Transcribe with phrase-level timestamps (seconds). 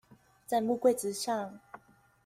[0.47, 1.59] 在木櫃子上